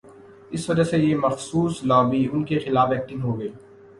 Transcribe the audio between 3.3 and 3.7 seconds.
گئی۔